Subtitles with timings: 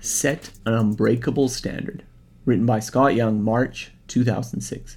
[0.00, 2.02] Set an Unbreakable Standard,
[2.46, 4.96] written by Scott Young, March 2006.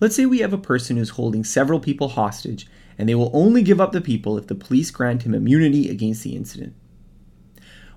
[0.00, 3.62] Let's say we have a person who's holding several people hostage, and they will only
[3.62, 6.74] give up the people if the police grant him immunity against the incident.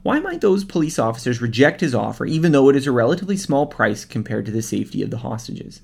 [0.04, 3.68] Why might those police officers reject his offer, even though it is a relatively small
[3.68, 5.80] price compared to the safety of the hostages?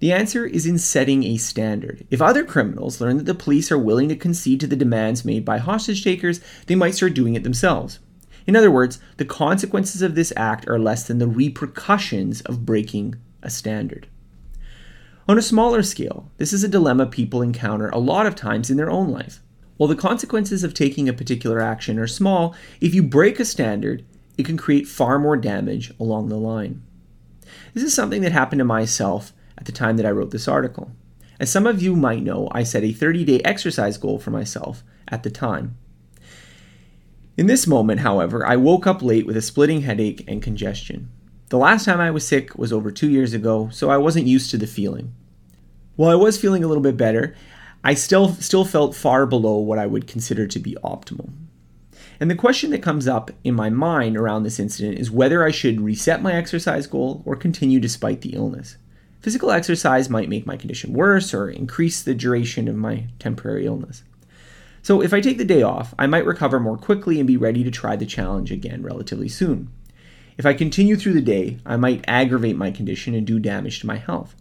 [0.00, 2.06] The answer is in setting a standard.
[2.08, 5.44] If other criminals learn that the police are willing to concede to the demands made
[5.44, 7.98] by hostage takers, they might start doing it themselves.
[8.46, 13.16] In other words, the consequences of this act are less than the repercussions of breaking
[13.42, 14.06] a standard.
[15.28, 18.76] On a smaller scale, this is a dilemma people encounter a lot of times in
[18.76, 19.42] their own life.
[19.76, 24.04] While the consequences of taking a particular action are small, if you break a standard,
[24.38, 26.82] it can create far more damage along the line.
[27.74, 30.92] This is something that happened to myself at the time that I wrote this article.
[31.38, 34.82] As some of you might know, I set a 30 day exercise goal for myself
[35.08, 35.76] at the time.
[37.36, 41.10] In this moment, however, I woke up late with a splitting headache and congestion.
[41.50, 44.50] The last time I was sick was over two years ago, so I wasn't used
[44.50, 45.14] to the feeling.
[45.96, 47.36] While I was feeling a little bit better,
[47.84, 51.30] I still, still felt far below what I would consider to be optimal.
[52.20, 55.52] And the question that comes up in my mind around this incident is whether I
[55.52, 58.76] should reset my exercise goal or continue despite the illness.
[59.20, 64.02] Physical exercise might make my condition worse or increase the duration of my temporary illness.
[64.82, 67.64] So, if I take the day off, I might recover more quickly and be ready
[67.64, 69.70] to try the challenge again relatively soon.
[70.36, 73.88] If I continue through the day, I might aggravate my condition and do damage to
[73.88, 74.36] my health.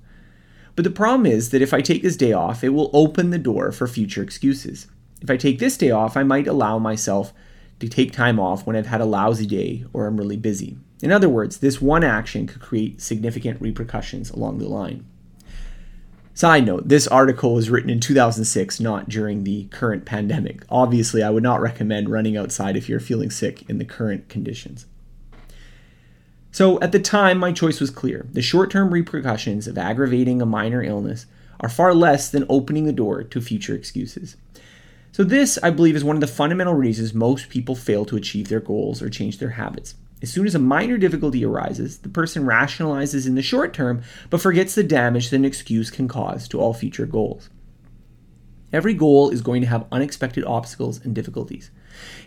[0.75, 3.39] But the problem is that if I take this day off, it will open the
[3.39, 4.85] door for future excuses.
[5.21, 7.33] If I take this day off, I might allow myself
[7.79, 10.77] to take time off when I've had a lousy day or I'm really busy.
[11.01, 15.05] In other words, this one action could create significant repercussions along the line.
[16.33, 20.63] Side note, this article was written in 2006, not during the current pandemic.
[20.69, 24.85] Obviously, I would not recommend running outside if you're feeling sick in the current conditions.
[26.51, 28.27] So, at the time, my choice was clear.
[28.31, 31.25] The short term repercussions of aggravating a minor illness
[31.59, 34.37] are far less than opening the door to future excuses.
[35.11, 38.49] So, this, I believe, is one of the fundamental reasons most people fail to achieve
[38.49, 39.95] their goals or change their habits.
[40.21, 44.41] As soon as a minor difficulty arises, the person rationalizes in the short term but
[44.41, 47.49] forgets the damage that an excuse can cause to all future goals.
[48.73, 51.71] Every goal is going to have unexpected obstacles and difficulties.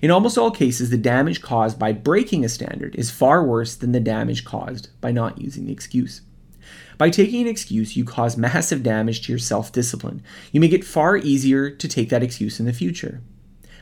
[0.01, 3.93] In almost all cases, the damage caused by breaking a standard is far worse than
[3.93, 6.23] the damage caused by not using the excuse.
[6.97, 10.23] By taking an excuse, you cause massive damage to your self discipline.
[10.53, 13.21] You make it far easier to take that excuse in the future.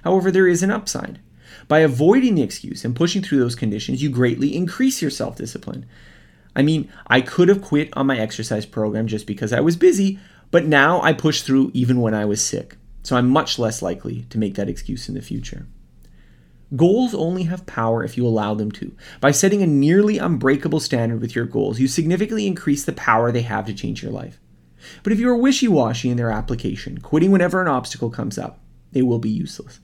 [0.02, 1.20] However, there is an upside.
[1.66, 5.86] By avoiding the excuse and pushing through those conditions, you greatly increase your self discipline.
[6.54, 10.18] I mean, I could have quit on my exercise program just because I was busy,
[10.50, 12.76] but now I push through even when I was sick.
[13.02, 15.66] So I'm much less likely to make that excuse in the future.
[16.76, 18.94] Goals only have power if you allow them to.
[19.20, 23.42] By setting a nearly unbreakable standard with your goals, you significantly increase the power they
[23.42, 24.38] have to change your life.
[25.02, 28.60] But if you are wishy washy in their application, quitting whenever an obstacle comes up,
[28.92, 29.80] they will be useless.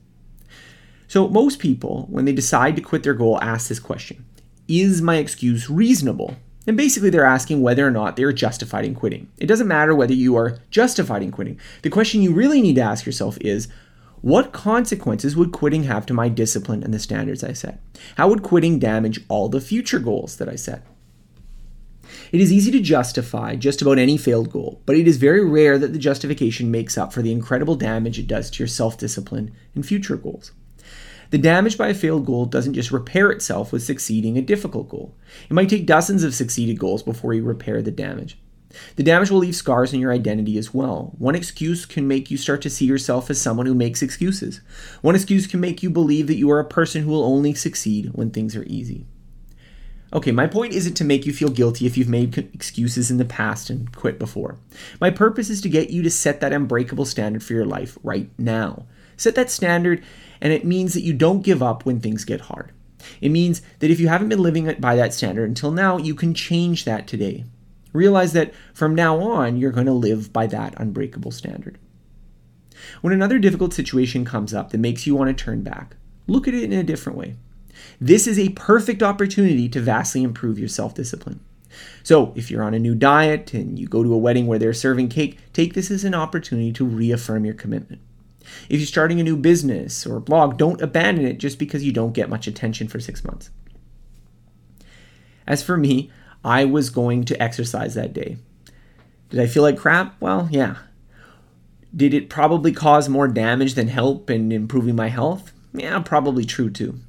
[1.15, 4.25] So, most people, when they decide to quit their goal, ask this question
[4.67, 6.35] Is my excuse reasonable?
[6.67, 9.31] And basically, they're asking whether or not they are justified in quitting.
[9.37, 11.57] It doesn't matter whether you are justified in quitting.
[11.83, 13.69] The question you really need to ask yourself is
[14.19, 17.79] what consequences would quitting have to my discipline and the standards I set?
[18.17, 20.85] How would quitting damage all the future goals that I set?
[22.33, 25.77] It is easy to justify just about any failed goal, but it is very rare
[25.77, 29.55] that the justification makes up for the incredible damage it does to your self discipline
[29.75, 30.51] and future goals.
[31.35, 35.13] The damage by a failed goal doesn't just repair itself with succeeding a difficult goal.
[35.49, 38.37] It might take dozens of succeeded goals before you repair the damage.
[38.95, 41.13] The damage will leave scars in your identity as well.
[41.17, 44.61] One excuse can make you start to see yourself as someone who makes excuses.
[45.01, 48.11] One excuse can make you believe that you are a person who will only succeed
[48.13, 49.05] when things are easy.
[50.13, 53.25] Okay, my point isn't to make you feel guilty if you've made excuses in the
[53.25, 54.57] past and quit before.
[55.01, 58.29] My purpose is to get you to set that unbreakable standard for your life right
[58.37, 58.85] now.
[59.17, 60.03] Set that standard
[60.41, 62.71] and it means that you don't give up when things get hard.
[63.21, 66.33] It means that if you haven't been living by that standard until now, you can
[66.33, 67.45] change that today.
[67.93, 71.77] Realize that from now on, you're going to live by that unbreakable standard.
[73.01, 75.95] When another difficult situation comes up that makes you want to turn back,
[76.27, 77.35] look at it in a different way.
[77.99, 81.39] This is a perfect opportunity to vastly improve your self discipline.
[82.03, 84.73] So, if you're on a new diet and you go to a wedding where they're
[84.73, 88.01] serving cake, take this as an opportunity to reaffirm your commitment.
[88.69, 92.13] If you're starting a new business or blog, don't abandon it just because you don't
[92.13, 93.49] get much attention for six months.
[95.47, 96.11] As for me,
[96.43, 98.37] I was going to exercise that day.
[99.29, 100.19] Did I feel like crap?
[100.21, 100.77] Well, yeah.
[101.95, 105.51] Did it probably cause more damage than help in improving my health?
[105.73, 106.99] Yeah, probably true too.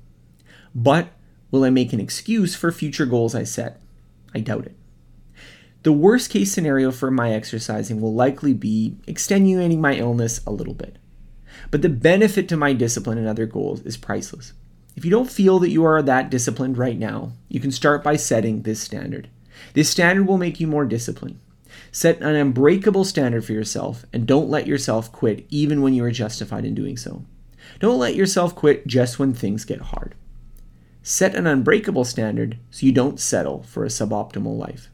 [0.74, 1.08] But
[1.50, 3.80] will I make an excuse for future goals I set?
[4.34, 4.76] I doubt it.
[5.82, 10.74] The worst case scenario for my exercising will likely be extenuating my illness a little
[10.74, 10.98] bit.
[11.70, 14.52] But the benefit to my discipline and other goals is priceless.
[14.96, 18.16] If you don't feel that you are that disciplined right now, you can start by
[18.16, 19.28] setting this standard.
[19.74, 21.38] This standard will make you more disciplined.
[21.92, 26.10] Set an unbreakable standard for yourself and don't let yourself quit even when you are
[26.10, 27.24] justified in doing so.
[27.80, 30.14] Don't let yourself quit just when things get hard.
[31.02, 34.88] Set an unbreakable standard so you don't settle for a suboptimal life.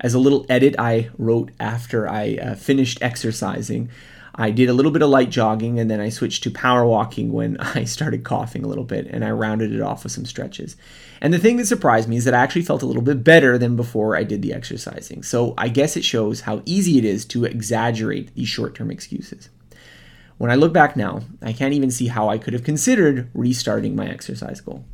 [0.00, 3.90] As a little edit I wrote after I uh, finished exercising,
[4.40, 7.32] I did a little bit of light jogging and then I switched to power walking
[7.32, 10.76] when I started coughing a little bit and I rounded it off with some stretches.
[11.20, 13.58] And the thing that surprised me is that I actually felt a little bit better
[13.58, 15.24] than before I did the exercising.
[15.24, 19.48] So I guess it shows how easy it is to exaggerate these short term excuses.
[20.38, 23.96] When I look back now, I can't even see how I could have considered restarting
[23.96, 24.84] my exercise goal.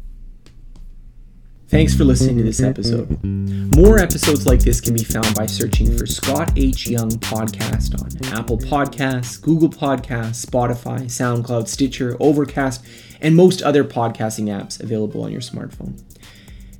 [1.69, 3.19] Thanks for listening to this episode.
[3.25, 6.87] More episodes like this can be found by searching for Scott H.
[6.87, 12.84] Young Podcast on Apple Podcasts, Google Podcasts, Spotify, SoundCloud, Stitcher, Overcast,
[13.20, 16.00] and most other podcasting apps available on your smartphone.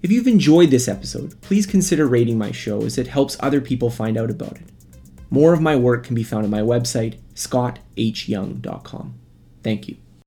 [0.03, 3.89] If you've enjoyed this episode, please consider rating my show as it helps other people
[3.91, 4.69] find out about it.
[5.31, 9.15] More of my work can be found on my website, scotthyoung.com.
[9.63, 9.97] Thank you.